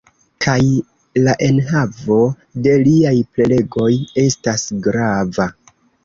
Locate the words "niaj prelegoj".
2.85-3.91